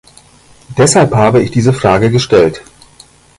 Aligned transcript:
Deshalb 0.79 1.13
habe 1.13 1.43
ich 1.43 1.51
diese 1.51 1.73
Frage 1.73 2.09
gestellt. 2.09 2.63